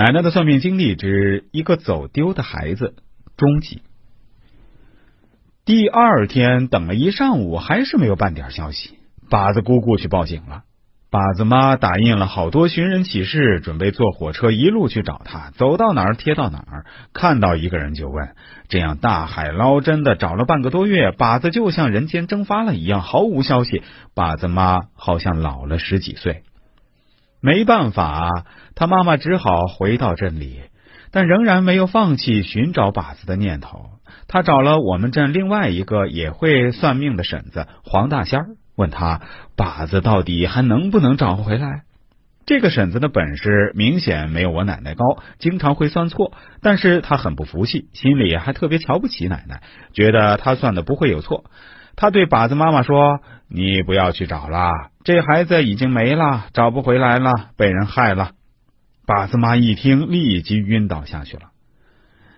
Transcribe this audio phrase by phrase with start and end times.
[0.00, 2.94] 奶奶的算命经历之一个走丢的孩子
[3.36, 3.82] 终极。
[5.66, 8.94] 第二天等了一上午，还是没有半点消息。
[9.28, 10.62] 把子姑姑去报警了。
[11.10, 15.50] 把子妈打印了好多寻人启事，准备坐火车一路去找他。
[15.50, 18.34] 走到哪儿贴到哪儿，看到一个人就问。
[18.70, 23.82] 这样大海捞针的找了半个多月，把子就像人间蒸发了一样，毫无消息。
[24.14, 26.42] 把子妈好像老了十几岁。
[27.40, 28.44] 没办法，
[28.74, 30.60] 他妈妈只好回到镇里，
[31.10, 33.86] 但仍然没有放弃寻找靶子的念头。
[34.28, 38.46] 他找了我们镇另外一个也会算命的婶子黄大仙儿。
[38.76, 39.20] 问他
[39.56, 41.82] 靶子到底还能不能找回来？
[42.46, 45.04] 这个婶子的本事明显没有我奶奶高，
[45.38, 49.62] 经常会算错，但是他很不服气，心里还特别瞧不起奶奶，
[49.92, 51.44] 觉得他算的不会有错。
[51.94, 54.70] 他对靶子妈妈说：“你不要去找了，
[55.02, 58.32] 这孩子已经没了，找不回来了，被人害了。”
[59.06, 61.50] 把子妈一听，立即晕倒下去了。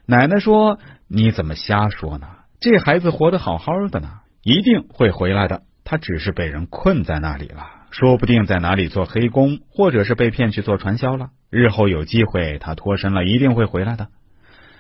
[0.07, 2.27] 奶奶说：“你怎么瞎说呢？
[2.61, 11.31] 这孩子活得好好的呢，一定会回来的。”他只是被人困在那里了，说不定在哪里做黑工，或者是被骗去做传销了。
[11.51, 14.09] 日后有机会，他脱身了，一定会回来的。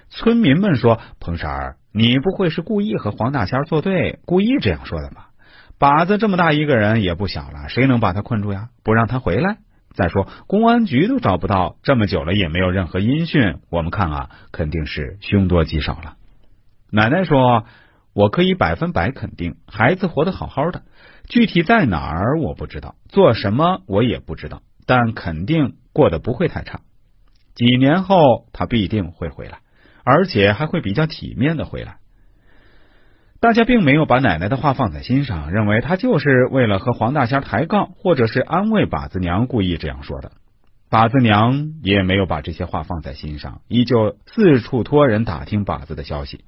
[0.08, 5.30] 村民们说：“彭婶儿，你不会是故意和黄大仙作对，故意这样说的吧？
[5.82, 8.68] 把子这么大一个人也不小了，谁能把他困住呀？
[8.84, 9.56] 不让他回来？
[9.90, 16.14] 再说公安局都找不到，这么久了也没有任何音讯，我们看啊，肯定是凶多吉少了。”
[16.92, 17.64] 奶奶说。
[18.14, 20.82] 我可以百分百肯定，孩子活得好好的，
[21.30, 26.80] 具体在哪儿我不知道，做什么我也不知道，但肯定过得不会太差。
[27.54, 29.60] 几年后他必定会回来，
[30.04, 31.96] 而且还会比较体面的回来。
[33.42, 40.30] 大家并没有把奶奶的话放在心上，认为他就是为了和黄大仙抬杠，或者是安慰把子娘故意这样说的。
[40.88, 46.44] 把子娘也没有把这些话放在心上，依旧四处托人打听把子的消息。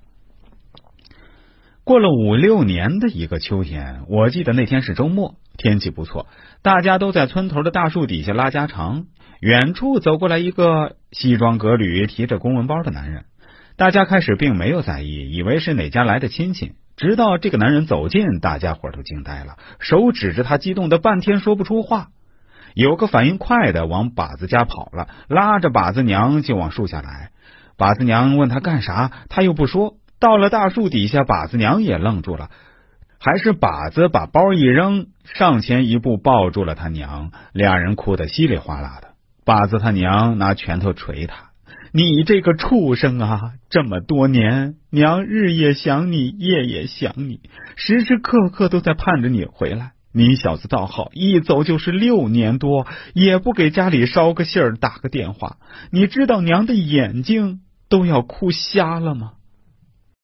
[1.82, 6.28] 过了五六年的一个秋天，我记得那天是周末，天气不错，
[6.62, 9.06] 大家都在村头的大树底下拉家常。
[9.40, 13.24] 远处走过来一个西装革履、提着公文包的男人，
[13.76, 16.74] 大家开始并没有在意，以为是哪家来的亲戚。
[16.96, 22.08] 直到这个男人走近，大家伙都惊呆了，手指着他，激动的半天说不出话。
[22.74, 27.30] 有个反应快的往把子家跑了，拉着把子娘就往树下来。
[27.76, 29.94] 把子娘问他干啥，他又不说。
[30.20, 32.50] 到了大树底下，把子娘也愣住了，
[33.20, 39.08] 还是把子把包一扔，上前一步抱住了他娘，俩人哭得稀里哗啦的。
[39.44, 41.50] 把子他娘拿拳头捶他
[41.92, 43.52] ：“你这个畜生啊！
[43.70, 47.40] 这么多年，娘日夜想你，夜夜想你，
[47.76, 49.92] 时时刻刻都在盼着你回来。
[50.12, 55.56] 你小子倒好，一走就是六年多，也不给家里捎个信儿，打个电话。
[55.90, 59.32] 你知道娘的眼睛都要哭瞎了吗？”